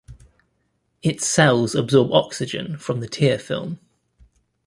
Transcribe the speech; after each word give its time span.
Its 1.03 1.27
cells 1.27 1.75
absorb 1.75 2.11
oxygen 2.11 2.75
from 2.75 3.01
the 3.01 3.07
tear 3.07 3.37
film. 3.37 3.77